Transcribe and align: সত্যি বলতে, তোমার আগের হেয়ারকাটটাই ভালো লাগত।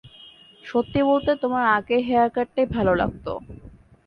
সত্যি 0.63 0.99
বলতে, 1.03 1.31
তোমার 1.43 1.63
আগের 1.77 2.01
হেয়ারকাটটাই 2.07 2.67
ভালো 2.75 2.91
লাগত। 2.95 3.25